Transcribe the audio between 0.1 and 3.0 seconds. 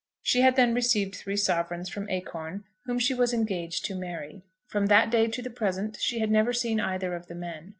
She had then received three sovereigns from Acorn, whom